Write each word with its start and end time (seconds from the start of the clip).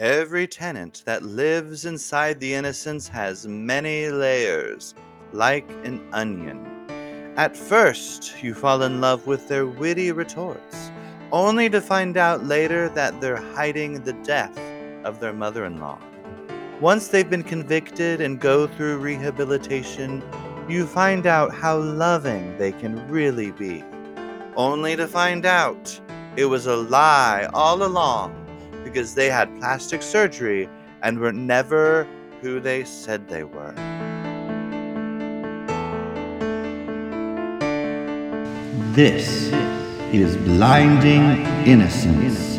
Every 0.00 0.46
tenant 0.46 1.02
that 1.04 1.24
lives 1.24 1.84
inside 1.84 2.40
the 2.40 2.54
Innocence 2.54 3.06
has 3.08 3.46
many 3.46 4.08
layers, 4.08 4.94
like 5.34 5.68
an 5.84 6.00
onion. 6.14 6.66
At 7.36 7.54
first, 7.54 8.42
you 8.42 8.54
fall 8.54 8.80
in 8.80 9.02
love 9.02 9.26
with 9.26 9.46
their 9.46 9.66
witty 9.66 10.10
retorts, 10.10 10.90
only 11.32 11.68
to 11.68 11.82
find 11.82 12.16
out 12.16 12.46
later 12.46 12.88
that 12.88 13.20
they're 13.20 13.44
hiding 13.52 14.02
the 14.02 14.14
death 14.24 14.58
of 15.04 15.20
their 15.20 15.34
mother 15.34 15.66
in 15.66 15.78
law. 15.78 15.98
Once 16.80 17.08
they've 17.08 17.28
been 17.28 17.42
convicted 17.42 18.22
and 18.22 18.40
go 18.40 18.66
through 18.66 18.96
rehabilitation, 18.96 20.22
you 20.66 20.86
find 20.86 21.26
out 21.26 21.54
how 21.54 21.76
loving 21.76 22.56
they 22.56 22.72
can 22.72 23.06
really 23.06 23.50
be. 23.50 23.84
Only 24.56 24.96
to 24.96 25.06
find 25.06 25.44
out 25.44 26.00
it 26.36 26.46
was 26.46 26.64
a 26.64 26.76
lie 26.76 27.50
all 27.52 27.82
along 27.82 28.39
because 28.84 29.14
they 29.14 29.30
had 29.30 29.58
plastic 29.58 30.02
surgery 30.02 30.68
and 31.02 31.18
were 31.18 31.32
never 31.32 32.06
who 32.40 32.60
they 32.60 32.84
said 32.84 33.28
they 33.28 33.44
were. 33.44 33.74
This 38.92 39.52
is 40.12 40.36
Blinding 40.38 41.46
Innocence. 41.66 42.58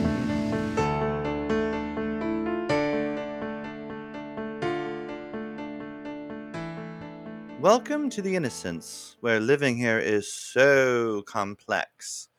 Welcome 7.60 8.10
to 8.10 8.22
the 8.22 8.36
Innocence, 8.36 9.18
where 9.20 9.40
living 9.40 9.78
here 9.78 10.00
is 10.00 10.34
so 10.34 11.22
complex. 11.28 12.30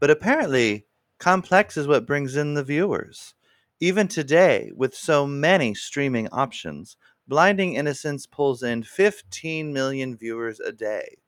But 0.00 0.10
apparently, 0.10 0.86
complex 1.22 1.76
is 1.76 1.86
what 1.86 2.04
brings 2.04 2.34
in 2.34 2.54
the 2.54 2.64
viewers. 2.64 3.34
Even 3.78 4.08
today, 4.08 4.72
with 4.74 4.92
so 4.92 5.24
many 5.24 5.72
streaming 5.72 6.28
options, 6.30 6.96
Blinding 7.28 7.74
Innocence 7.74 8.26
pulls 8.26 8.64
in 8.64 8.82
15 8.82 9.72
million 9.72 10.16
viewers 10.16 10.58
a 10.58 10.72
day. 10.72 11.18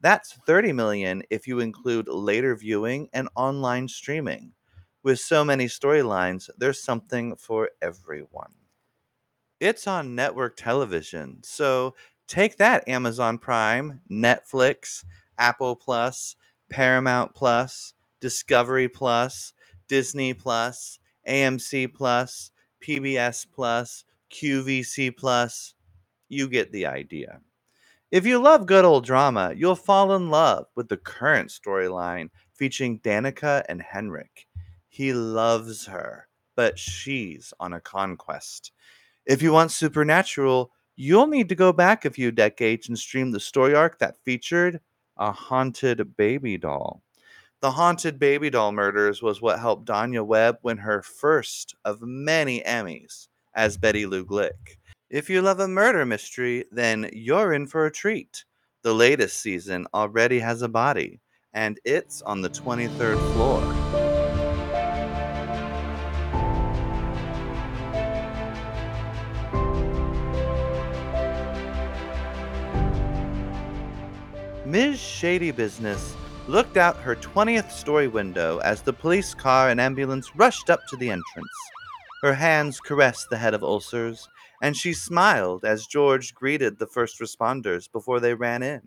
That's 0.00 0.34
30 0.46 0.72
million 0.72 1.24
if 1.30 1.48
you 1.48 1.58
include 1.58 2.06
later 2.06 2.54
viewing 2.54 3.08
and 3.12 3.28
online 3.34 3.88
streaming. 3.88 4.52
With 5.02 5.18
so 5.18 5.44
many 5.44 5.64
storylines, 5.64 6.48
there's 6.56 6.80
something 6.80 7.34
for 7.34 7.70
everyone. 7.82 8.54
It's 9.58 9.88
on 9.88 10.14
network 10.14 10.56
television, 10.56 11.40
so 11.42 11.96
take 12.28 12.58
that 12.58 12.86
Amazon 12.86 13.38
Prime, 13.38 14.00
Netflix, 14.08 15.04
Apple 15.38 15.74
Plus, 15.74 16.36
Paramount 16.70 17.34
Plus, 17.34 17.93
Discovery 18.24 18.88
Plus, 18.88 19.52
Disney 19.86 20.32
Plus, 20.32 20.98
AMC 21.28 21.92
Plus, 21.92 22.52
PBS 22.82 23.46
Plus, 23.54 24.06
QVC 24.32 25.14
Plus. 25.14 25.74
You 26.30 26.48
get 26.48 26.72
the 26.72 26.86
idea. 26.86 27.40
If 28.10 28.24
you 28.24 28.38
love 28.38 28.64
good 28.64 28.86
old 28.86 29.04
drama, 29.04 29.52
you'll 29.54 29.76
fall 29.76 30.14
in 30.14 30.30
love 30.30 30.64
with 30.74 30.88
the 30.88 30.96
current 30.96 31.50
storyline 31.50 32.30
featuring 32.54 32.98
Danica 33.00 33.62
and 33.68 33.82
Henrik. 33.82 34.46
He 34.88 35.12
loves 35.12 35.84
her, 35.84 36.26
but 36.56 36.78
she's 36.78 37.52
on 37.60 37.74
a 37.74 37.80
conquest. 37.80 38.72
If 39.26 39.42
you 39.42 39.52
want 39.52 39.70
supernatural, 39.70 40.70
you'll 40.96 41.26
need 41.26 41.50
to 41.50 41.54
go 41.54 41.74
back 41.74 42.06
a 42.06 42.10
few 42.10 42.32
decades 42.32 42.88
and 42.88 42.98
stream 42.98 43.32
the 43.32 43.40
story 43.40 43.74
arc 43.74 43.98
that 43.98 44.16
featured 44.24 44.80
a 45.18 45.30
haunted 45.30 46.16
baby 46.16 46.56
doll. 46.56 47.03
The 47.64 47.70
haunted 47.70 48.18
baby 48.18 48.50
doll 48.50 48.72
murders 48.72 49.22
was 49.22 49.40
what 49.40 49.58
helped 49.58 49.86
Danya 49.86 50.22
Webb 50.22 50.58
win 50.62 50.76
her 50.76 51.00
first 51.00 51.74
of 51.86 52.02
many 52.02 52.60
Emmys 52.60 53.28
as 53.54 53.78
Betty 53.78 54.04
Lou 54.04 54.22
Glick. 54.22 54.76
If 55.08 55.30
you 55.30 55.40
love 55.40 55.60
a 55.60 55.66
murder 55.66 56.04
mystery, 56.04 56.66
then 56.70 57.08
you're 57.14 57.54
in 57.54 57.66
for 57.66 57.86
a 57.86 57.90
treat. 57.90 58.44
The 58.82 58.92
latest 58.92 59.40
season 59.40 59.86
already 59.94 60.40
has 60.40 60.60
a 60.60 60.68
body, 60.68 61.22
and 61.54 61.80
it's 61.86 62.20
on 62.20 62.42
the 62.42 62.50
23rd 62.50 63.16
floor. 63.32 63.62
Ms. 74.66 75.00
Shady 75.00 75.50
Business 75.50 76.14
looked 76.46 76.76
out 76.76 76.96
her 76.98 77.16
20th 77.16 77.70
story 77.70 78.06
window 78.06 78.58
as 78.58 78.82
the 78.82 78.92
police 78.92 79.32
car 79.32 79.70
and 79.70 79.80
ambulance 79.80 80.36
rushed 80.36 80.68
up 80.68 80.86
to 80.86 80.96
the 80.96 81.10
entrance. 81.10 81.48
Her 82.20 82.34
hands 82.34 82.80
caressed 82.80 83.30
the 83.30 83.38
head 83.38 83.54
of 83.54 83.62
ulcers, 83.62 84.28
and 84.62 84.76
she 84.76 84.92
smiled 84.92 85.64
as 85.64 85.86
George 85.86 86.34
greeted 86.34 86.78
the 86.78 86.86
first 86.86 87.18
responders 87.18 87.90
before 87.90 88.20
they 88.20 88.34
ran 88.34 88.62
in. 88.62 88.82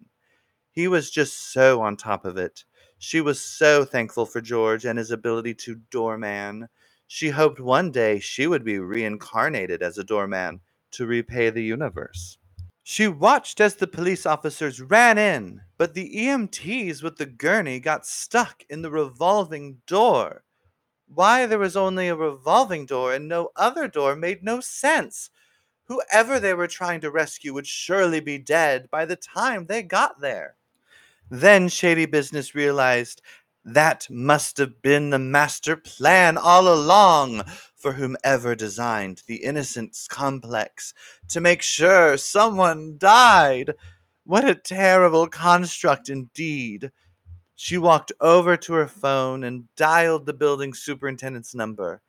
He 0.71 0.87
was 0.87 1.09
just 1.09 1.51
so 1.51 1.81
on 1.81 1.97
top 1.97 2.25
of 2.25 2.37
it. 2.37 2.63
She 2.99 3.21
was 3.21 3.41
so 3.41 3.83
thankful 3.85 4.27
for 4.27 4.41
George 4.41 4.85
and 4.85 4.99
his 4.99 5.09
ability 5.09 5.55
to 5.55 5.81
doorman. 5.89 6.67
She 7.07 7.29
hoped 7.29 7.59
one 7.59 7.91
day 7.91 8.19
she 8.19 8.45
would 8.45 8.63
be 8.63 8.77
reincarnated 8.77 9.81
as 9.81 9.97
a 9.97 10.03
doorman 10.03 10.61
to 10.91 11.07
repay 11.07 11.49
the 11.49 11.63
universe. 11.63 12.37
She 12.89 13.09
watched 13.09 13.59
as 13.59 13.75
the 13.75 13.85
police 13.85 14.25
officers 14.25 14.79
ran 14.79 15.17
in, 15.17 15.59
but 15.77 15.93
the 15.93 16.09
EMTs 16.09 17.03
with 17.03 17.17
the 17.17 17.25
gurney 17.25 17.81
got 17.81 18.05
stuck 18.05 18.63
in 18.69 18.81
the 18.81 18.89
revolving 18.89 19.81
door. 19.85 20.45
Why 21.05 21.47
there 21.47 21.59
was 21.59 21.75
only 21.75 22.07
a 22.07 22.15
revolving 22.15 22.85
door 22.85 23.13
and 23.13 23.27
no 23.27 23.49
other 23.57 23.89
door 23.89 24.15
made 24.15 24.41
no 24.41 24.61
sense. 24.61 25.29
Whoever 25.87 26.39
they 26.39 26.53
were 26.53 26.69
trying 26.69 27.01
to 27.01 27.11
rescue 27.11 27.53
would 27.53 27.67
surely 27.67 28.21
be 28.21 28.37
dead 28.37 28.89
by 28.89 29.03
the 29.03 29.17
time 29.17 29.65
they 29.65 29.83
got 29.83 30.21
there. 30.21 30.55
Then 31.29 31.67
Shady 31.67 32.05
Business 32.05 32.55
realized 32.55 33.21
that 33.65 34.07
must 34.09 34.57
have 34.59 34.81
been 34.81 35.09
the 35.09 35.19
master 35.19 35.75
plan 35.75 36.37
all 36.37 36.73
along 36.73 37.43
for 37.87 37.93
whomever 37.93 38.53
designed 38.53 39.23
the 39.27 39.37
Innocence 39.37 40.09
Complex 40.09 40.93
to 41.29 41.39
make 41.39 41.61
sure 41.61 42.17
someone 42.17 42.97
died. 42.97 43.75
What 44.25 44.43
a 44.43 44.55
terrible 44.55 45.25
construct 45.27 46.09
indeed. 46.09 46.91
She 47.55 47.77
walked 47.77 48.11
over 48.19 48.57
to 48.57 48.73
her 48.73 48.89
phone 48.89 49.45
and 49.45 49.73
dialed 49.77 50.25
the 50.25 50.33
building 50.33 50.73
superintendent's 50.73 51.55
number. 51.55 52.01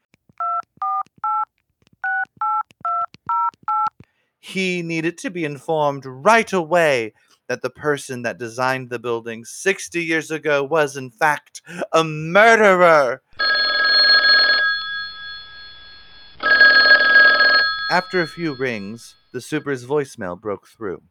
He 4.41 4.83
needed 4.83 5.16
to 5.19 5.31
be 5.31 5.45
informed 5.45 6.06
right 6.06 6.53
away 6.53 7.15
that 7.47 7.62
the 7.62 7.71
person 7.71 8.22
that 8.22 8.37
designed 8.37 8.91
the 8.91 8.99
building 8.99 9.45
60 9.45 10.03
years 10.03 10.33
ago 10.33 10.65
was, 10.65 10.97
in 10.97 11.12
fact, 11.12 11.62
a 11.93 12.03
murderer. 12.03 13.22
After 17.91 18.21
a 18.21 18.26
few 18.26 18.54
rings, 18.54 19.15
the 19.32 19.41
super's 19.41 19.87
voicemail 19.87 20.38
broke 20.38 20.69
through. 20.69 21.03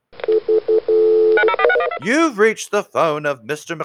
You've 2.03 2.37
reached 2.37 2.69
the 2.69 2.83
phone 2.83 3.25
of 3.25 3.41
Mr. 3.41 3.75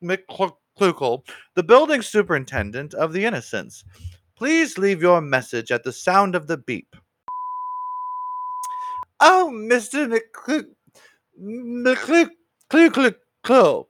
McCluckle, 0.00 1.26
the 1.56 1.62
building 1.64 2.02
superintendent 2.02 2.94
of 2.94 3.12
the 3.12 3.24
Innocence. 3.24 3.82
Please 4.36 4.78
leave 4.78 5.02
your 5.02 5.20
message 5.20 5.72
at 5.72 5.82
the 5.82 5.92
sound 5.92 6.36
of 6.36 6.46
the 6.46 6.56
beep. 6.56 6.94
Oh, 9.18 9.50
Mr. 9.52 10.20
McCluckle, 12.70 13.86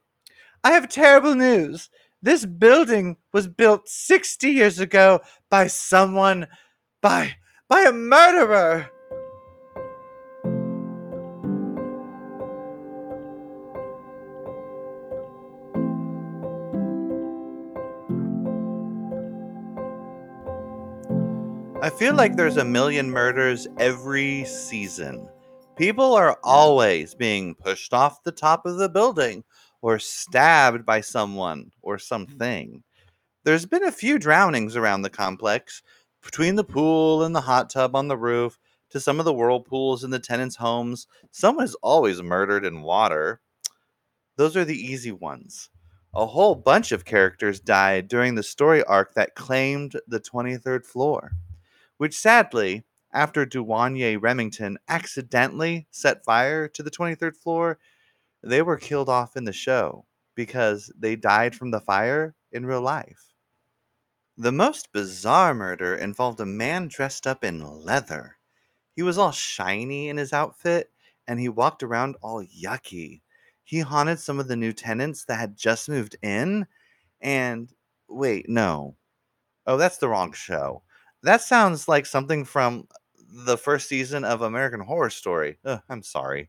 I 0.65 0.71
have 0.71 0.89
terrible 0.89 1.35
news. 1.35 1.91
This 2.23 2.47
building 2.47 3.19
was 3.35 3.49
built 3.49 3.87
60 3.87 4.49
years 4.51 4.79
ago 4.79 5.21
by 5.51 5.67
someone, 5.67 6.47
by 7.03 7.35
by 7.71 7.83
a 7.83 7.93
murderer. 7.93 8.91
I 21.81 21.89
feel 21.89 22.15
like 22.15 22.35
there's 22.35 22.57
a 22.57 22.65
million 22.65 23.09
murders 23.09 23.69
every 23.79 24.45
season. 24.47 25.29
People 25.77 26.15
are 26.15 26.39
always 26.43 27.15
being 27.15 27.55
pushed 27.55 27.95
off 27.95 28.25
the 28.25 28.33
top 28.33 28.67
of 28.67 28.79
the 28.79 28.89
building 28.89 29.45
or 29.81 30.01
stabbed 30.01 30.85
by 30.85 31.01
someone 31.03 31.71
or 31.83 31.99
something. 31.99 32.83
There's 33.45 33.65
been 33.65 33.85
a 33.85 33.93
few 33.93 34.19
drownings 34.19 34.77
around 34.77 35.03
the 35.03 35.11
complex, 35.11 35.83
between 36.23 36.57
the 36.57 36.65
pool 36.65 37.23
and 37.23 37.35
the 37.35 37.43
hot 37.43 37.71
tub 37.71 37.97
on 37.97 38.09
the 38.09 38.17
roof 38.17 38.59
to 38.91 39.01
some 39.01 39.19
of 39.19 39.25
the 39.25 39.33
whirlpools 39.33 40.05
in 40.05 40.11
the 40.11 40.19
tenants' 40.19 40.57
homes. 40.57 41.07
Someone 41.31 41.65
is 41.65 41.77
always 41.77 42.23
murdered 42.23 42.65
in 42.65 42.83
water. 42.83 43.41
Those 44.37 44.57
are 44.57 44.65
the 44.65 44.79
easy 44.79 45.13
ones. 45.13 45.71
A 46.15 46.27
whole 46.27 46.57
bunch 46.57 46.91
of 46.91 47.05
characters 47.05 47.61
died 47.61 48.09
during 48.09 48.35
the 48.35 48.43
story 48.43 48.83
arc 48.83 49.15
that 49.15 49.37
claimed 49.37 50.01
the 50.09 50.19
23rd 50.19 50.85
floor, 50.85 51.33
which 51.99 52.19
sadly, 52.19 52.85
after 53.13 53.47
Douanier 53.47 54.21
Remington 54.21 54.79
accidentally 54.89 55.87
set 55.91 56.25
fire 56.25 56.67
to 56.69 56.83
the 56.83 56.91
23rd 56.91 57.37
floor, 57.37 57.79
they 58.43 58.63
were 58.63 58.77
killed 58.77 59.09
off 59.09 59.37
in 59.37 59.45
the 59.45 59.53
show 59.53 60.07
because 60.35 60.93
they 60.99 61.15
died 61.15 61.55
from 61.55 61.71
the 61.71 61.81
fire 61.81 62.35
in 62.51 62.67
real 62.67 62.81
life. 62.81 63.30
The 64.41 64.53
most 64.53 64.91
bizarre 64.93 65.53
murder 65.53 65.95
involved 65.95 66.41
a 66.41 66.47
man 66.47 66.89
dressed 66.89 67.27
up 67.27 67.45
in 67.45 67.61
leather. 67.63 68.39
He 68.97 69.03
was 69.03 69.19
all 69.19 69.33
shiny 69.33 70.09
in 70.09 70.17
his 70.17 70.33
outfit 70.33 70.91
and 71.29 71.39
he 71.39 71.51
walked 71.51 71.83
around 71.83 72.17
all 72.23 72.43
yucky. 72.43 73.21
He 73.65 73.81
haunted 73.81 74.19
some 74.19 74.41
of 74.41 74.49
the 74.49 74.57
new 74.57 74.73
tenants 74.73 75.27
that 75.27 75.39
had 75.39 75.59
just 75.59 75.91
moved 75.91 76.17
in. 76.23 76.67
And 77.21 77.71
wait, 78.09 78.49
no. 78.49 78.97
Oh, 79.67 79.77
that's 79.77 79.99
the 79.99 80.09
wrong 80.09 80.33
show. 80.33 80.85
That 81.23 81.43
sounds 81.43 81.87
like 81.87 82.07
something 82.07 82.47
from 82.47 82.89
the 83.31 83.59
first 83.59 83.91
season 83.91 84.25
of 84.25 84.41
American 84.41 84.81
Horror 84.81 85.11
Story. 85.11 85.59
Ugh, 85.67 85.83
I'm 85.91 86.03
sorry. 86.03 86.49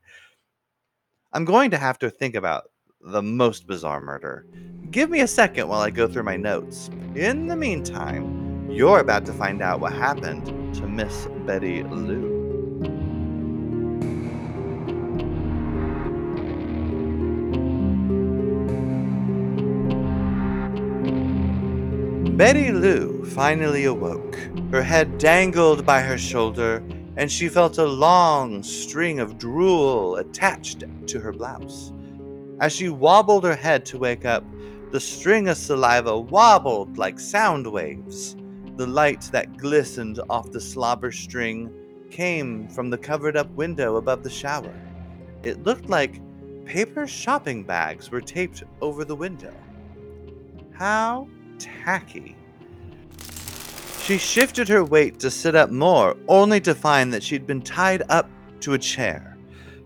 I'm 1.34 1.44
going 1.44 1.72
to 1.72 1.78
have 1.78 2.00
to 2.00 2.10
think 2.10 2.36
about 2.36 2.72
the 3.04 3.22
most 3.22 3.68
bizarre 3.68 4.02
murder. 4.02 4.46
Give 4.90 5.10
me 5.10 5.22
a 5.22 5.28
second 5.28 5.68
while 5.68 5.82
I 5.82 5.90
go 5.90 6.08
through 6.08 6.24
my 6.24 6.38
notes. 6.38 6.90
In 7.16 7.48
the 7.48 7.56
meantime, 7.56 8.70
you're 8.70 9.00
about 9.00 9.26
to 9.26 9.34
find 9.34 9.62
out 9.62 9.80
what 9.80 9.94
happened 9.94 10.46
to 10.76 10.88
Miss 10.88 11.28
Betty 11.46 11.84
Lou. 11.84 12.40
Betty 22.36 22.72
Lou 22.72 23.24
finally 23.26 23.86
awoke. 23.86 24.36
Her 24.72 24.82
head 24.82 25.18
dangled 25.18 25.86
by 25.86 26.02
her 26.02 26.18
shoulder, 26.18 26.84
and 27.18 27.32
she 27.32 27.50
felt 27.50 27.78
a 27.78 27.86
long 27.86 28.64
string 28.64 29.20
of 29.20 29.38
drool 29.38 30.16
attached 30.16 30.84
to 31.08 31.20
her 31.20 31.32
blouse. 31.32 31.94
As 32.62 32.72
she 32.72 32.90
wobbled 32.90 33.44
her 33.44 33.56
head 33.56 33.88
to 33.88 33.98
wake 33.98 34.24
up, 34.24 34.44
the 34.92 35.00
string 35.00 35.50
of 35.50 35.58
saliva 35.58 36.20
wobbled 36.20 36.96
like 36.96 37.20
sound 37.20 37.66
waves. 37.66 38.36
The 38.78 38.86
light 38.86 39.22
that 39.32 39.58
glistened 39.58 40.20
off 40.30 40.52
the 40.52 40.62
slobber 40.62 41.12
string 41.12 41.74
came 42.12 42.68
from 42.68 42.92
the 42.92 43.00
covered 43.00 43.36
up 43.36 43.50
window 43.52 43.96
above 43.96 44.22
the 44.22 44.30
shower. 44.30 44.76
It 45.42 45.64
looked 45.64 45.90
like 45.90 46.22
paper 46.66 47.08
shopping 47.08 47.64
bags 47.64 48.12
were 48.12 48.22
taped 48.22 48.62
over 48.80 49.06
the 49.06 49.16
window. 49.16 49.56
How 50.72 51.28
tacky. 51.58 52.36
She 54.04 54.20
shifted 54.20 54.68
her 54.68 54.86
weight 54.86 55.20
to 55.22 55.32
sit 55.32 55.56
up 55.56 55.72
more, 55.72 56.16
only 56.28 56.62
to 56.62 56.76
find 56.76 57.12
that 57.12 57.24
she'd 57.24 57.48
been 57.48 57.64
tied 57.64 58.04
up 58.10 58.30
to 58.60 58.74
a 58.74 58.80
chair. 58.80 59.31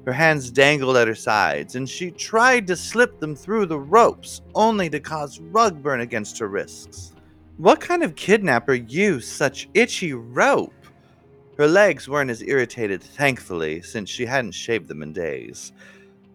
Her 0.05 0.13
hands 0.13 0.51
dangled 0.51 0.97
at 0.97 1.07
her 1.07 1.15
sides, 1.15 1.75
and 1.75 1.89
she 1.89 2.11
tried 2.11 2.67
to 2.67 2.75
slip 2.75 3.19
them 3.19 3.35
through 3.35 3.65
the 3.65 3.79
ropes, 3.79 4.41
only 4.53 4.89
to 4.91 4.99
cause 4.99 5.39
rug 5.39 5.81
burn 5.81 6.01
against 6.01 6.37
her 6.37 6.47
wrists. 6.47 7.13
What 7.57 7.81
kind 7.81 8.03
of 8.03 8.15
kidnapper 8.15 8.75
used 8.75 9.29
such 9.29 9.67
itchy 9.73 10.13
rope? 10.13 10.73
Her 11.57 11.67
legs 11.67 12.07
weren't 12.07 12.29
as 12.29 12.43
irritated, 12.43 13.01
thankfully, 13.01 13.81
since 13.81 14.09
she 14.09 14.25
hadn't 14.25 14.51
shaved 14.51 14.87
them 14.87 15.01
in 15.01 15.13
days. 15.13 15.71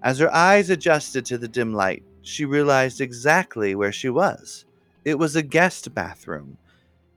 As 0.03 0.19
her 0.19 0.35
eyes 0.35 0.71
adjusted 0.71 1.25
to 1.27 1.39
the 1.39 1.49
dim 1.49 1.75
light, 1.75 2.03
she 2.23 2.45
realized 2.47 3.01
exactly 3.01 3.75
where 3.75 3.93
she 3.93 4.09
was. 4.09 4.65
It 5.05 5.19
was 5.19 5.37
a 5.37 5.43
guest 5.43 5.95
bathroom. 5.95 6.57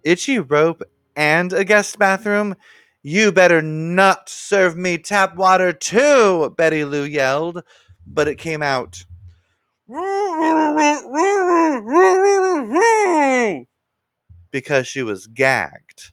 Itchy 0.03 0.39
rope 0.39 0.83
and 1.15 1.53
a 1.53 1.63
guest 1.63 1.97
bathroom? 1.97 2.55
You 3.05 3.33
better 3.33 3.61
not 3.61 4.29
serve 4.29 4.77
me 4.77 4.97
tap 4.97 5.35
water 5.35 5.73
too, 5.73 6.53
Betty 6.57 6.85
Lou 6.85 7.03
yelled, 7.03 7.61
but 8.07 8.29
it 8.29 8.37
came 8.37 8.63
out. 8.63 9.03
Because 14.51 14.87
she 14.87 15.03
was 15.03 15.27
gagged. 15.27 16.11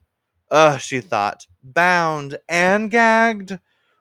Ugh, 0.51 0.81
she 0.81 1.01
thought. 1.01 1.47
Bound 1.63 2.39
and 2.49 2.91
gagged? 2.91 3.61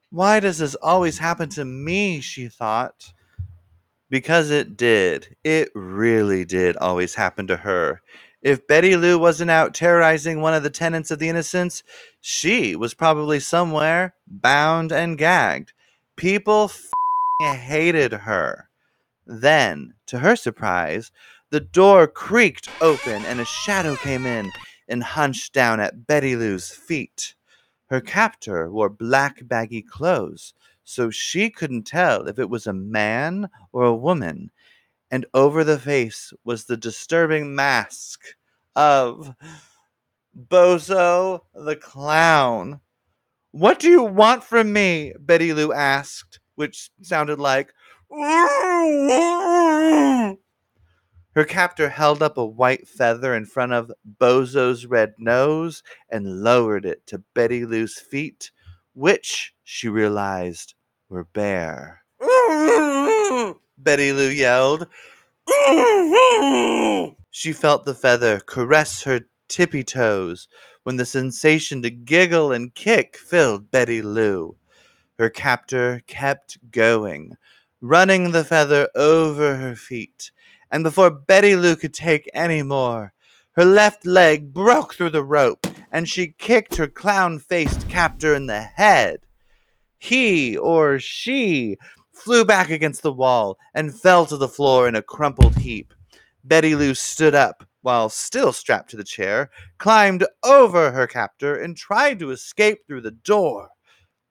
Why 0.10 0.40
does 0.40 0.58
this 0.58 0.74
always 0.76 1.20
happen 1.20 1.50
to 1.50 1.66
me? 1.66 2.22
She 2.22 2.48
thought. 2.48 3.14
Because 4.10 4.50
it 4.50 4.76
did. 4.76 5.36
It 5.44 5.70
really 5.76 6.44
did 6.44 6.76
always 6.78 7.14
happen 7.14 7.46
to 7.48 7.58
her. 7.58 8.02
If 8.42 8.68
Betty 8.68 8.96
Lou 8.96 9.20
wasn't 9.20 9.52
out 9.52 9.74
terrorizing 9.74 10.42
one 10.42 10.54
of 10.54 10.64
the 10.64 10.70
tenants 10.70 11.12
of 11.12 11.20
the 11.20 11.30
Innocence, 11.30 11.84
she 12.22 12.76
was 12.76 12.94
probably 12.94 13.40
somewhere 13.42 14.16
bound 14.28 14.94
and 14.94 15.18
gagged. 15.18 15.74
People 16.18 16.72
hated 17.42 18.14
her. 18.14 18.70
Then, 19.28 19.94
to 20.08 20.20
her 20.20 20.36
surprise, 20.36 21.12
the 21.52 21.60
door 21.62 22.08
creaked 22.08 22.70
open 22.82 23.26
and 23.26 23.40
a 23.42 23.46
shadow 23.46 23.96
came 23.98 24.26
in 24.26 24.52
and 24.90 25.04
hunched 25.04 25.54
down 25.54 25.80
at 25.80 26.08
Betty 26.08 26.36
Lou's 26.36 26.72
feet. 26.72 27.36
Her 27.90 28.02
captor 28.02 28.72
wore 28.72 28.90
black 28.90 29.48
baggy 29.48 29.82
clothes, 29.84 30.54
so 30.84 31.10
she 31.12 31.50
couldn't 31.52 31.84
tell 31.88 32.28
if 32.28 32.40
it 32.40 32.50
was 32.50 32.68
a 32.68 32.74
man 32.74 33.50
or 33.74 33.86
a 33.86 33.96
woman, 33.96 34.52
and 35.12 35.26
over 35.34 35.64
the 35.64 35.80
face 35.80 36.34
was 36.44 36.66
the 36.66 36.78
disturbing 36.78 37.56
mask 37.56 38.22
of 38.76 39.36
Bozo 40.38 41.42
the 41.54 41.76
Clown. 41.76 42.82
What 43.52 43.80
do 43.80 43.90
you 43.90 44.04
want 44.04 44.44
from 44.44 44.72
me? 44.72 45.14
Betty 45.20 45.54
Lou 45.54 45.74
asked, 45.74 46.40
which 46.56 46.92
sounded 47.02 47.40
like. 47.40 47.74
Her 51.36 51.46
captor 51.46 51.90
held 51.90 52.22
up 52.22 52.38
a 52.38 52.46
white 52.46 52.88
feather 52.88 53.36
in 53.36 53.46
front 53.46 53.74
of 53.74 53.92
Bozo's 54.20 54.86
red 54.86 55.14
nose 55.18 55.84
and 56.10 56.44
lowered 56.44 56.86
it 56.86 57.06
to 57.08 57.24
Betty 57.34 57.66
Lou's 57.66 57.98
feet, 57.98 58.52
which, 58.94 59.54
she 59.64 59.88
realized, 59.90 60.74
were 61.08 61.24
bare. 61.24 62.04
Betty 63.80 64.12
Lou 64.14 64.30
yelled. 64.30 64.88
she 67.32 67.54
felt 67.54 67.86
the 67.86 67.96
feather 67.96 68.40
caress 68.40 69.04
her 69.04 69.22
tippy 69.48 69.84
toes 69.84 70.48
when 70.84 70.98
the 70.98 71.06
sensation 71.06 71.82
to 71.82 71.90
giggle 71.90 72.52
and 72.52 72.76
kick 72.76 73.18
filled 73.18 73.72
Betty 73.72 74.02
Lou. 74.02 74.56
Her 75.18 75.30
captor 75.30 76.02
kept 76.08 76.58
going, 76.72 77.36
running 77.82 78.32
the 78.32 78.44
feather 78.44 78.90
over 78.96 79.56
her 79.56 79.76
feet, 79.76 80.32
and 80.72 80.84
before 80.84 81.10
Betty 81.10 81.56
Lou 81.56 81.76
could 81.76 81.94
take 81.94 82.30
any 82.34 82.64
more, 82.64 83.14
her 83.54 83.66
left 83.66 84.06
leg 84.06 84.54
broke 84.54 84.94
through 84.94 85.10
the 85.10 85.24
rope 85.24 85.66
and 85.92 86.08
she 86.08 86.36
kicked 86.38 86.76
her 86.76 86.88
clown 86.88 87.40
faced 87.40 87.90
captor 87.90 88.34
in 88.36 88.46
the 88.46 88.62
head. 88.62 89.20
He 89.98 90.56
or 90.58 91.00
she 91.00 91.78
flew 92.20 92.46
back 92.46 92.70
against 92.70 93.02
the 93.02 93.14
wall 93.14 93.58
and 93.74 93.98
fell 93.98 94.26
to 94.26 94.38
the 94.38 94.48
floor 94.48 94.88
in 94.88 94.96
a 94.96 95.02
crumpled 95.02 95.58
heap. 95.58 95.94
Betty 96.44 96.76
Lou 96.76 96.94
stood 96.94 97.36
up 97.36 97.64
while 97.82 98.10
still 98.10 98.52
strapped 98.52 98.90
to 98.90 98.98
the 98.98 99.04
chair, 99.04 99.50
climbed 99.78 100.26
over 100.44 100.92
her 100.92 101.08
captor, 101.08 101.56
and 101.56 101.78
tried 101.78 102.20
to 102.20 102.32
escape 102.32 102.80
through 102.86 103.02
the 103.02 103.12
door. 103.12 103.70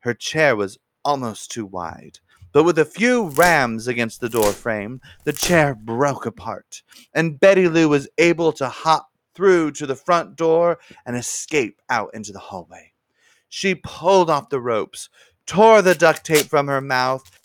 Her 0.01 0.15
chair 0.15 0.55
was 0.55 0.79
almost 1.05 1.51
too 1.51 1.65
wide, 1.65 2.19
but 2.53 2.65
with 2.65 2.79
a 2.79 2.85
few 2.85 3.29
rams 3.31 3.89
against 3.89 4.21
the 4.21 4.29
door 4.29 4.53
frame, 4.53 5.01
the 5.25 5.33
chair 5.33 5.75
broke 5.75 6.27
apart, 6.27 6.83
and 7.15 7.41
Betty 7.41 7.69
Lou 7.69 7.89
was 7.89 8.09
able 8.19 8.53
to 8.53 8.69
hop 8.69 9.09
through 9.35 9.71
to 9.73 9.87
the 9.87 9.97
front 9.97 10.37
door 10.37 10.79
and 11.07 11.17
escape 11.17 11.81
out 11.89 12.11
into 12.13 12.33
the 12.33 12.39
hallway. 12.39 12.93
She 13.49 13.75
pulled 13.77 14.29
off 14.29 14.51
the 14.51 14.61
ropes, 14.61 15.09
tore 15.47 15.81
the 15.81 15.95
duct 15.95 16.25
tape 16.25 16.47
from 16.47 16.67
her 16.67 16.81
mouth, 16.81 17.38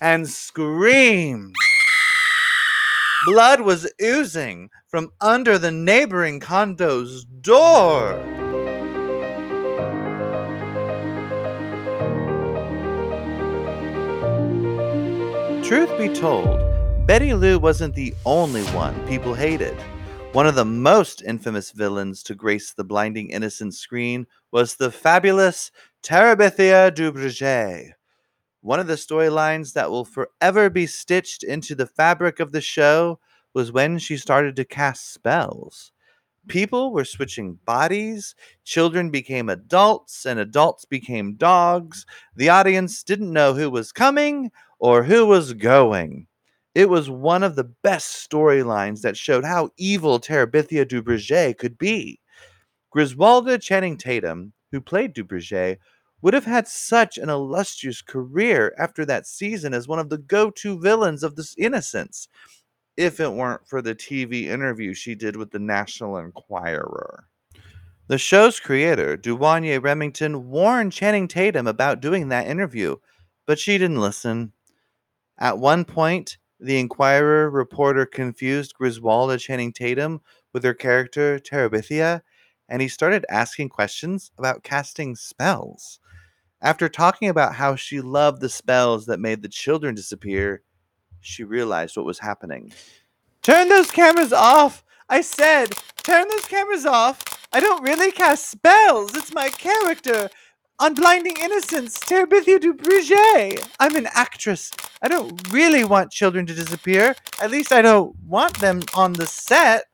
and 0.00 0.28
screamed. 0.28 1.54
Blood 3.26 3.60
was 3.60 3.90
oozing 4.02 4.70
from 4.88 5.10
under 5.20 5.58
the 5.58 5.70
neighboring 5.70 6.40
condo's 6.40 7.24
door. 7.24 8.18
Truth 15.62 15.96
be 15.98 16.08
told, 16.08 16.58
Betty 17.06 17.34
Lou 17.34 17.58
wasn't 17.58 17.94
the 17.94 18.14
only 18.24 18.62
one 18.72 19.06
people 19.06 19.34
hated. 19.34 19.76
One 20.32 20.46
of 20.46 20.54
the 20.54 20.64
most 20.64 21.22
infamous 21.22 21.72
villains 21.72 22.22
to 22.24 22.34
grace 22.34 22.72
the 22.72 22.84
blinding 22.84 23.30
innocent 23.30 23.74
screen 23.74 24.26
was 24.50 24.76
the 24.76 24.90
fabulous 24.90 25.70
Terabithia 26.02 26.90
Duverger. 26.90 27.90
One 28.62 28.80
of 28.80 28.86
the 28.86 28.94
storylines 28.94 29.72
that 29.72 29.90
will 29.90 30.04
forever 30.04 30.68
be 30.68 30.86
stitched 30.86 31.42
into 31.42 31.74
the 31.74 31.86
fabric 31.86 32.40
of 32.40 32.52
the 32.52 32.60
show 32.60 33.18
was 33.54 33.72
when 33.72 33.98
she 33.98 34.16
started 34.16 34.54
to 34.56 34.64
cast 34.64 35.12
spells. 35.12 35.92
People 36.48 36.92
were 36.92 37.04
switching 37.04 37.58
bodies, 37.64 38.34
children 38.64 39.10
became 39.10 39.48
adults, 39.48 40.26
and 40.26 40.38
adults 40.38 40.84
became 40.84 41.36
dogs. 41.36 42.04
The 42.36 42.48
audience 42.48 43.02
didn't 43.02 43.32
know 43.32 43.54
who 43.54 43.70
was 43.70 43.92
coming 43.92 44.50
or 44.78 45.04
who 45.04 45.26
was 45.26 45.52
going. 45.54 46.26
It 46.74 46.88
was 46.88 47.10
one 47.10 47.42
of 47.42 47.56
the 47.56 47.72
best 47.82 48.28
storylines 48.30 49.00
that 49.02 49.16
showed 49.16 49.44
how 49.44 49.70
evil 49.76 50.20
Terabithia 50.20 50.84
Duverger 50.86 51.56
could 51.56 51.76
be. 51.78 52.20
Griswolda 52.94 53.60
Channing 53.60 53.96
Tatum, 53.96 54.52
who 54.72 54.80
played 54.80 55.14
Duverger, 55.14 55.76
would 56.22 56.34
have 56.34 56.44
had 56.44 56.68
such 56.68 57.18
an 57.18 57.28
illustrious 57.28 58.02
career 58.02 58.74
after 58.78 59.04
that 59.06 59.26
season 59.26 59.72
as 59.72 59.88
one 59.88 59.98
of 59.98 60.10
the 60.10 60.18
go 60.18 60.50
to 60.50 60.78
villains 60.78 61.22
of 61.22 61.36
The 61.36 61.48
Innocence 61.56 62.28
if 62.96 63.20
it 63.20 63.32
weren't 63.32 63.66
for 63.66 63.80
the 63.80 63.94
TV 63.94 64.44
interview 64.44 64.92
she 64.92 65.14
did 65.14 65.36
with 65.36 65.50
the 65.50 65.58
National 65.58 66.18
Enquirer. 66.18 67.24
The 68.08 68.18
show's 68.18 68.58
creator, 68.58 69.16
Duwanye 69.16 69.82
Remington, 69.82 70.50
warned 70.50 70.92
Channing 70.92 71.28
Tatum 71.28 71.66
about 71.66 72.00
doing 72.00 72.28
that 72.28 72.48
interview, 72.48 72.96
but 73.46 73.58
she 73.58 73.78
didn't 73.78 74.00
listen. 74.00 74.52
At 75.38 75.58
one 75.58 75.84
point, 75.84 76.36
the 76.58 76.78
Enquirer 76.78 77.48
reporter 77.48 78.04
confused 78.04 78.74
Griswolda 78.78 79.38
Channing 79.38 79.72
Tatum 79.72 80.20
with 80.52 80.64
her 80.64 80.74
character 80.74 81.38
Terabithia, 81.38 82.20
and 82.68 82.82
he 82.82 82.88
started 82.88 83.24
asking 83.30 83.70
questions 83.70 84.30
about 84.36 84.62
casting 84.62 85.16
spells. 85.16 86.00
After 86.62 86.88
talking 86.90 87.28
about 87.28 87.54
how 87.54 87.74
she 87.74 88.00
loved 88.02 88.42
the 88.42 88.50
spells 88.50 89.06
that 89.06 89.18
made 89.18 89.42
the 89.42 89.48
children 89.48 89.94
disappear, 89.94 90.62
she 91.20 91.42
realized 91.42 91.96
what 91.96 92.04
was 92.04 92.18
happening. 92.18 92.72
Turn 93.42 93.68
those 93.68 93.90
cameras 93.90 94.32
off! 94.32 94.84
I 95.08 95.22
said, 95.22 95.72
turn 96.02 96.28
those 96.28 96.44
cameras 96.44 96.84
off! 96.84 97.22
I 97.52 97.60
don't 97.60 97.82
really 97.82 98.12
cast 98.12 98.50
spells! 98.50 99.16
It's 99.16 99.32
my 99.32 99.48
character! 99.48 100.28
On 100.78 100.94
Blinding 100.94 101.36
Innocence, 101.40 101.98
Terabithia 101.98 102.58
Duverger! 102.58 103.66
I'm 103.78 103.96
an 103.96 104.08
actress. 104.12 104.70
I 105.00 105.08
don't 105.08 105.52
really 105.52 105.84
want 105.84 106.10
children 106.10 106.44
to 106.46 106.54
disappear. 106.54 107.14
At 107.42 107.50
least 107.50 107.72
I 107.72 107.80
don't 107.80 108.14
want 108.26 108.58
them 108.60 108.82
on 108.94 109.14
the 109.14 109.26
set. 109.26 109.84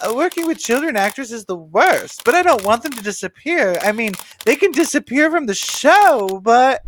Uh, 0.00 0.14
working 0.14 0.46
with 0.46 0.58
children 0.58 0.96
actors 0.96 1.30
is 1.32 1.44
the 1.44 1.56
worst, 1.56 2.22
but 2.24 2.34
I 2.34 2.42
don't 2.42 2.64
want 2.64 2.82
them 2.82 2.92
to 2.92 3.02
disappear. 3.02 3.76
I 3.82 3.92
mean, 3.92 4.12
they 4.44 4.56
can 4.56 4.72
disappear 4.72 5.30
from 5.30 5.46
the 5.46 5.54
show, 5.54 6.40
but. 6.42 6.82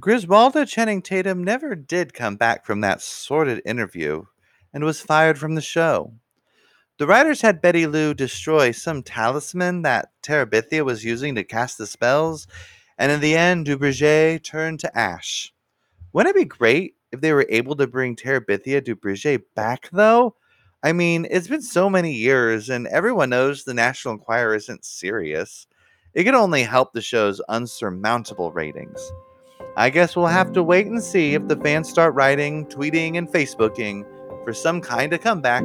Griswolda 0.00 0.66
Channing 0.66 1.00
Tatum 1.00 1.44
never 1.44 1.76
did 1.76 2.12
come 2.12 2.36
back 2.36 2.64
from 2.64 2.80
that 2.80 3.00
sordid 3.00 3.62
interview 3.64 4.24
and 4.72 4.82
was 4.82 5.00
fired 5.00 5.38
from 5.38 5.54
the 5.54 5.60
show. 5.60 6.12
The 6.98 7.06
writers 7.06 7.40
had 7.40 7.62
Betty 7.62 7.86
Lou 7.86 8.14
destroy 8.14 8.72
some 8.72 9.02
talisman 9.02 9.82
that 9.82 10.10
Terabithia 10.22 10.84
was 10.84 11.04
using 11.04 11.34
to 11.34 11.44
cast 11.44 11.78
the 11.78 11.86
spells, 11.86 12.46
and 12.98 13.10
in 13.10 13.20
the 13.20 13.34
end, 13.34 13.66
Duverger 13.66 14.42
turned 14.42 14.80
to 14.80 14.98
ash. 14.98 15.52
Wouldn't 16.12 16.36
it 16.36 16.38
be 16.38 16.44
great 16.44 16.94
if 17.10 17.20
they 17.20 17.32
were 17.32 17.46
able 17.48 17.76
to 17.76 17.86
bring 17.86 18.14
Terabithia 18.14 18.80
Duverger 18.82 19.42
back, 19.54 19.88
though? 19.92 20.36
I 20.84 20.92
mean, 20.92 21.26
it's 21.30 21.46
been 21.46 21.62
so 21.62 21.88
many 21.88 22.12
years, 22.12 22.68
and 22.68 22.88
everyone 22.88 23.30
knows 23.30 23.62
the 23.62 23.74
National 23.74 24.14
Enquirer 24.14 24.54
isn't 24.56 24.84
serious. 24.84 25.66
It 26.14 26.24
could 26.24 26.34
only 26.34 26.64
help 26.64 26.92
the 26.92 27.00
show's 27.00 27.40
unsurmountable 27.48 28.52
ratings. 28.52 29.00
I 29.76 29.90
guess 29.90 30.16
we'll 30.16 30.26
have 30.26 30.52
to 30.52 30.62
wait 30.62 30.86
and 30.86 31.02
see 31.02 31.34
if 31.34 31.46
the 31.46 31.56
fans 31.56 31.88
start 31.88 32.14
writing, 32.14 32.66
tweeting, 32.66 33.16
and 33.16 33.28
Facebooking 33.28 34.04
for 34.44 34.52
some 34.52 34.80
kind 34.80 35.12
of 35.12 35.20
comeback. 35.20 35.64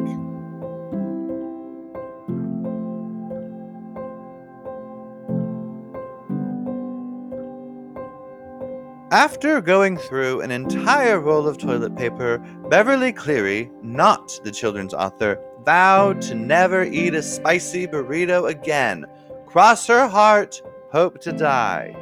After 9.11 9.61
going 9.61 9.95
through 9.95 10.41
an 10.41 10.51
entire 10.51 11.21
roll 11.21 11.47
of 11.47 11.57
toilet 11.57 11.95
paper, 11.95 12.39
Beverly 12.69 13.13
Cleary, 13.13 13.71
not 13.81 14.37
the 14.43 14.51
children's 14.51 14.93
author, 14.93 15.39
vowed 15.63 16.21
to 16.23 16.35
never 16.35 16.83
eat 16.83 17.13
a 17.13 17.23
spicy 17.23 17.87
burrito 17.87 18.49
again. 18.49 19.05
Cross 19.45 19.87
her 19.87 20.09
heart, 20.09 20.61
hope 20.91 21.21
to 21.21 21.31
die. 21.31 21.95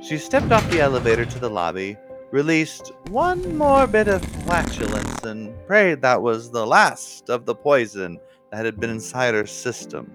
She 0.00 0.16
stepped 0.16 0.52
off 0.52 0.70
the 0.70 0.80
elevator 0.80 1.24
to 1.24 1.38
the 1.40 1.50
lobby, 1.50 1.96
released 2.30 2.92
one 3.08 3.58
more 3.58 3.88
bit 3.88 4.06
of 4.06 4.24
flatulence, 4.44 5.24
and 5.24 5.52
prayed 5.66 6.02
that 6.02 6.22
was 6.22 6.52
the 6.52 6.66
last 6.68 7.28
of 7.28 7.46
the 7.46 7.54
poison 7.56 8.20
that 8.52 8.64
had 8.64 8.78
been 8.78 8.90
inside 8.90 9.34
her 9.34 9.44
system. 9.44 10.08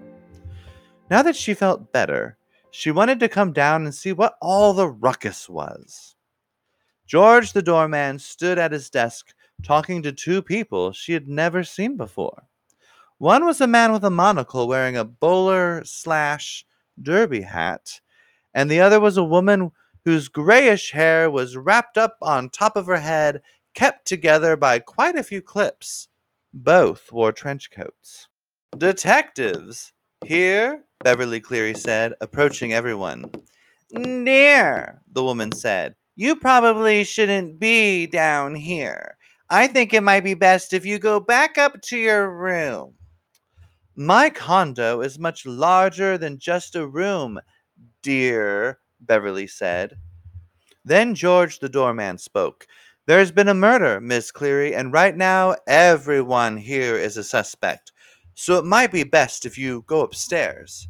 Now 1.10 1.20
that 1.20 1.36
she 1.36 1.52
felt 1.52 1.92
better, 1.92 2.38
she 2.76 2.90
wanted 2.90 3.18
to 3.18 3.26
come 3.26 3.54
down 3.54 3.84
and 3.84 3.94
see 3.94 4.12
what 4.12 4.36
all 4.42 4.74
the 4.74 4.86
ruckus 4.86 5.48
was. 5.48 6.14
George 7.06 7.54
the 7.54 7.62
doorman 7.62 8.18
stood 8.18 8.58
at 8.58 8.70
his 8.70 8.90
desk 8.90 9.32
talking 9.62 10.02
to 10.02 10.12
two 10.12 10.42
people 10.42 10.92
she 10.92 11.14
had 11.14 11.26
never 11.26 11.64
seen 11.64 11.96
before. 11.96 12.42
One 13.16 13.46
was 13.46 13.62
a 13.62 13.66
man 13.66 13.92
with 13.92 14.04
a 14.04 14.10
monocle 14.10 14.68
wearing 14.68 14.94
a 14.94 15.04
bowler 15.04 15.84
slash 15.86 16.66
derby 17.00 17.40
hat, 17.40 18.02
and 18.52 18.70
the 18.70 18.80
other 18.80 19.00
was 19.00 19.16
a 19.16 19.24
woman 19.24 19.72
whose 20.04 20.28
grayish 20.28 20.90
hair 20.90 21.30
was 21.30 21.56
wrapped 21.56 21.96
up 21.96 22.18
on 22.20 22.50
top 22.50 22.76
of 22.76 22.84
her 22.86 22.98
head, 22.98 23.40
kept 23.72 24.06
together 24.06 24.54
by 24.54 24.80
quite 24.80 25.16
a 25.16 25.22
few 25.22 25.40
clips. 25.40 26.08
Both 26.52 27.10
wore 27.10 27.32
trench 27.32 27.70
coats. 27.70 28.28
Detectives! 28.76 29.94
Here, 30.24 30.84
Beverly 31.04 31.40
Cleary 31.40 31.74
said, 31.74 32.14
approaching 32.20 32.72
everyone. 32.72 33.30
Dear, 33.92 35.02
the 35.12 35.22
woman 35.22 35.52
said, 35.52 35.94
you 36.16 36.36
probably 36.36 37.04
shouldn't 37.04 37.60
be 37.60 38.06
down 38.06 38.54
here. 38.54 39.18
I 39.50 39.66
think 39.66 39.92
it 39.92 40.02
might 40.02 40.24
be 40.24 40.34
best 40.34 40.72
if 40.72 40.86
you 40.86 40.98
go 40.98 41.20
back 41.20 41.58
up 41.58 41.80
to 41.82 41.98
your 41.98 42.30
room. 42.30 42.94
My 43.94 44.30
condo 44.30 45.00
is 45.02 45.18
much 45.18 45.46
larger 45.46 46.18
than 46.18 46.38
just 46.38 46.74
a 46.74 46.86
room, 46.86 47.38
dear, 48.02 48.80
Beverly 49.00 49.46
said. 49.46 49.96
Then 50.84 51.14
George 51.14 51.58
the 51.58 51.68
doorman 51.68 52.18
spoke. 52.18 52.66
There's 53.06 53.30
been 53.30 53.48
a 53.48 53.54
murder, 53.54 54.00
Miss 54.00 54.32
Cleary, 54.32 54.74
and 54.74 54.92
right 54.92 55.16
now 55.16 55.56
everyone 55.68 56.56
here 56.56 56.96
is 56.96 57.16
a 57.16 57.22
suspect. 57.22 57.92
So 58.38 58.58
it 58.58 58.66
might 58.66 58.92
be 58.92 59.02
best 59.02 59.46
if 59.46 59.56
you 59.56 59.82
go 59.86 60.02
upstairs. 60.02 60.88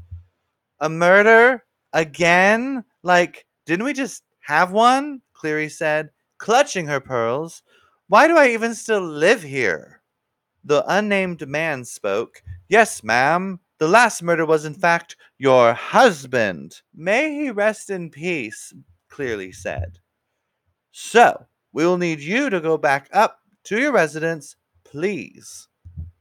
A 0.81 0.89
murder? 0.89 1.63
Again? 1.93 2.85
Like, 3.05 3.47
didn't 3.67 3.85
we 3.85 3.93
just 3.93 4.25
have 4.41 4.73
one? 4.73 5.23
Cleary 5.33 5.69
said, 5.69 6.11
clutching 6.39 6.87
her 6.87 6.99
pearls. 6.99 7.63
Why 8.09 8.27
do 8.27 8.37
I 8.37 8.49
even 8.49 8.75
still 8.75 9.01
live 9.01 9.45
here? 9.45 10.03
The 10.65 10.85
unnamed 10.89 11.47
man 11.47 11.85
spoke. 11.85 12.43
Yes, 12.69 13.05
ma'am. 13.05 13.61
The 13.79 13.87
last 13.87 14.25
murder 14.25 14.45
was, 14.45 14.65
in 14.65 14.75
fact, 14.75 15.15
your 15.39 15.73
husband. 15.73 16.83
May 16.97 17.33
he 17.33 17.53
rest 17.53 17.91
in 17.91 18.11
peace, 18.11 18.75
Cleary 19.09 19.53
said. 19.53 20.01
So, 20.91 21.47
we 21.73 21.87
will 21.87 21.99
need 21.99 22.19
you 22.19 22.51
to 22.51 22.61
go 22.61 22.77
back 22.77 23.09
up 23.13 23.39
to 23.65 23.79
your 23.79 23.93
residence, 23.93 24.57
please, 24.85 25.69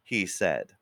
he 0.03 0.27
said. 0.27 0.74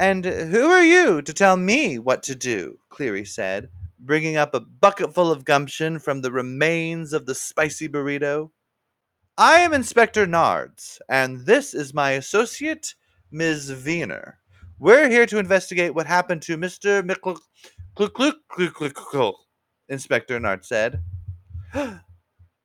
And 0.00 0.24
who 0.24 0.70
are 0.70 0.82
you 0.82 1.20
to 1.20 1.34
tell 1.34 1.58
me 1.58 1.98
what 1.98 2.22
to 2.22 2.34
do? 2.34 2.78
Cleary 2.88 3.26
said, 3.26 3.68
bringing 3.98 4.34
up 4.38 4.54
a 4.54 4.60
bucketful 4.60 5.30
of 5.30 5.44
gumption 5.44 5.98
from 5.98 6.22
the 6.22 6.32
remains 6.32 7.12
of 7.12 7.26
the 7.26 7.34
spicy 7.34 7.86
burrito. 7.86 8.48
I 9.36 9.56
am 9.56 9.74
Inspector 9.74 10.26
Nards, 10.26 11.00
and 11.10 11.44
this 11.44 11.74
is 11.74 11.92
my 11.92 12.12
associate, 12.12 12.94
Ms. 13.30 13.74
Wiener. 13.84 14.38
We're 14.78 15.10
here 15.10 15.26
to 15.26 15.38
investigate 15.38 15.94
what 15.94 16.06
happened 16.06 16.40
to 16.42 16.56
Mr. 16.56 17.04
Mickle. 17.04 17.38
Inspector 19.90 20.40
Nard 20.40 20.64
said. 20.64 21.02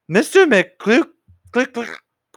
Mr. 0.10 0.48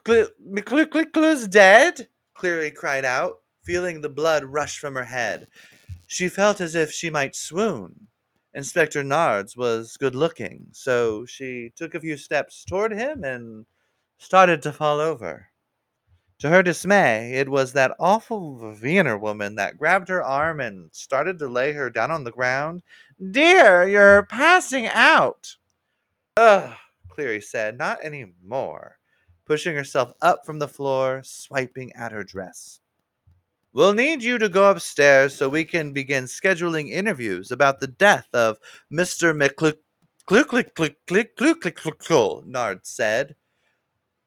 McCluck's 0.05 1.47
dead? 1.47 2.09
Cleary 2.35 2.73
cried 2.73 3.05
out, 3.05 3.37
feeling 3.69 4.01
the 4.01 4.09
blood 4.09 4.45
rush 4.45 4.79
from 4.79 4.95
her 4.95 5.05
head. 5.05 5.47
She 6.07 6.31
felt 6.31 6.63
as 6.63 6.75
if 6.75 6.91
she 6.91 7.11
might 7.11 7.37
swoon. 7.37 8.09
Inspector 8.55 9.03
Nards 9.03 9.59
was 9.59 9.99
good 9.99 10.15
looking, 10.15 10.69
so 10.73 11.27
she 11.27 11.71
took 11.77 11.95
a 11.95 12.01
few 12.01 12.17
steps 12.17 12.65
toward 12.65 12.93
him 12.93 13.25
and 13.25 13.67
started 14.17 14.63
to 14.63 14.73
fall 14.73 15.01
over. 15.01 15.49
To 16.39 16.49
her 16.49 16.63
dismay, 16.63 17.35
it 17.35 17.47
was 17.47 17.75
that 17.75 17.95
awful 18.01 18.75
Wiener 18.83 19.19
woman 19.19 19.55
that 19.57 19.77
grabbed 19.77 20.09
her 20.09 20.25
arm 20.25 20.61
and 20.61 20.89
started 20.95 21.39
to 21.39 21.47
lay 21.47 21.75
her 21.75 21.91
down 21.91 22.11
on 22.11 22.25
the 22.25 22.33
ground. 22.33 22.83
Dear, 23.33 23.87
you're 23.87 24.23
passing 24.23 24.87
out. 24.87 25.57
Ugh, 26.39 26.75
Cleary 27.11 27.43
said. 27.43 27.77
Not 27.77 28.03
anymore. 28.03 28.97
Pushing 29.45 29.77
herself 29.77 30.15
up 30.23 30.47
from 30.47 30.59
the 30.59 30.69
floor, 30.69 31.21
swiping 31.23 31.93
at 31.93 32.13
her 32.13 32.25
dress. 32.25 32.81
We'll 33.79 33.95
need 33.95 34.25
you 34.25 34.39
to 34.39 34.49
go 34.49 34.73
upstairs 34.73 35.37
so 35.37 35.49
we 35.49 35.65
can 35.65 35.93
begin 35.93 36.25
scheduling 36.25 36.91
interviews 36.91 37.53
about 37.53 37.79
the 37.79 37.87
death 37.87 38.27
of 38.35 38.59
Mr. 38.93 39.33
Click, 40.27 40.49
Nard 42.45 42.85
said. 42.85 43.37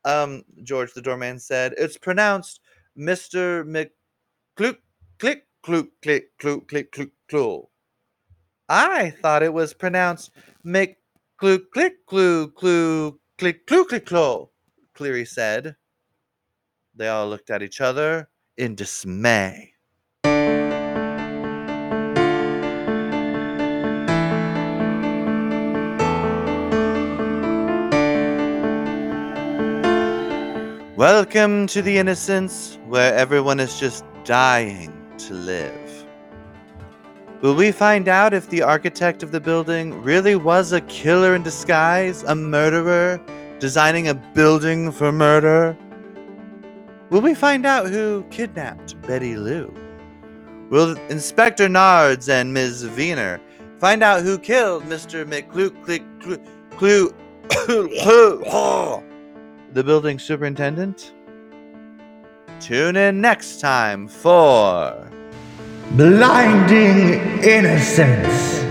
Um, 0.05 0.43
George 0.63 0.93
the 0.93 1.01
doorman 1.01 1.37
said, 1.37 1.73
it's 1.77 1.97
pronounced 1.97 2.61
Mr. 2.97 3.65
McCluke, 3.65 4.77
click, 5.19 5.43
cluck, 5.61 5.87
click, 6.01 6.29
cluck, 6.39 6.69
click, 6.69 6.93
cluck, 6.93 7.09
cluck. 7.29 7.65
I 8.69 9.09
thought 9.21 9.43
it 9.43 9.53
was 9.53 9.73
pronounced 9.73 10.31
clue, 14.05 14.49
Cleary 14.93 15.25
said. 15.25 15.75
They 16.95 17.09
all 17.09 17.27
looked 17.27 17.49
at 17.49 17.61
each 17.61 17.81
other 17.81 18.29
in 18.57 18.75
dismay. 18.75 19.73
Welcome 30.97 31.65
to 31.67 31.81
the 31.81 31.97
innocence 31.97 32.77
where 32.85 33.15
everyone 33.15 33.59
is 33.59 33.79
just 33.79 34.05
dying 34.23 34.93
to 35.17 35.33
live. 35.33 36.05
Will 37.41 37.55
we 37.55 37.71
find 37.71 38.07
out 38.07 38.35
if 38.35 38.49
the 38.49 38.61
architect 38.61 39.23
of 39.23 39.31
the 39.31 39.39
building 39.39 39.99
really 40.03 40.35
was 40.35 40.73
a 40.73 40.81
killer 40.81 41.33
in 41.33 41.41
disguise, 41.41 42.21
a 42.23 42.35
murderer, 42.35 43.19
designing 43.59 44.09
a 44.09 44.13
building 44.13 44.91
for 44.91 45.11
murder? 45.11 45.75
Will 47.11 47.19
we 47.19 47.33
find 47.33 47.65
out 47.65 47.89
who 47.89 48.23
kidnapped 48.31 48.99
Betty 49.01 49.35
Lou? 49.35 49.73
Will 50.69 50.97
Inspector 51.09 51.67
Nards 51.67 52.29
and 52.29 52.53
Ms. 52.53 52.87
Wiener 52.95 53.41
find 53.79 54.01
out 54.01 54.23
who 54.23 54.39
killed 54.39 54.83
Mr. 54.83 55.25
McCluke 55.25 55.75
Click 55.83 56.03
Clue 56.77 57.13
the 59.73 59.83
building 59.83 60.19
superintendent? 60.19 61.13
Tune 62.61 62.95
in 62.95 63.19
next 63.19 63.59
time 63.59 64.07
for 64.07 65.11
Blinding 65.91 67.43
Innocence. 67.43 68.70